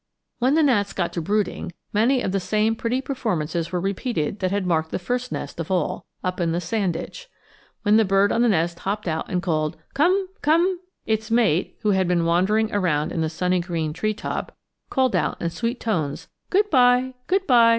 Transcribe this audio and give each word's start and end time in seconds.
When 0.39 0.55
the 0.55 0.63
gnats 0.63 0.93
got 0.93 1.13
to 1.13 1.21
brooding, 1.21 1.73
many 1.93 2.23
of 2.23 2.31
the 2.31 2.39
same 2.39 2.75
pretty 2.75 3.01
performances 3.03 3.71
were 3.71 3.79
repeated 3.79 4.39
that 4.39 4.49
had 4.49 4.65
marked 4.65 4.89
the 4.89 4.97
first 4.97 5.31
nest 5.31 5.59
of 5.59 5.69
all, 5.69 6.07
up 6.23 6.39
in 6.41 6.53
the 6.53 6.59
sand 6.59 6.93
ditch. 6.93 7.27
When 7.83 7.97
the 7.97 8.03
bird 8.03 8.31
on 8.31 8.41
the 8.41 8.49
nest 8.49 8.79
hopped 8.79 9.07
out 9.07 9.29
and 9.29 9.43
called, 9.43 9.77
"Come, 9.93 10.29
come," 10.41 10.79
its 11.05 11.29
mate, 11.29 11.77
who 11.83 11.91
had 11.91 12.07
been 12.07 12.25
wandering 12.25 12.73
around 12.73 13.11
in 13.11 13.21
the 13.21 13.29
sunny 13.29 13.59
green 13.59 13.93
treetop, 13.93 14.57
called 14.89 15.15
out 15.15 15.39
in 15.39 15.51
sweet 15.51 15.79
tones, 15.79 16.29
"Good 16.49 16.71
by, 16.71 17.13
good 17.27 17.45
by." 17.45 17.69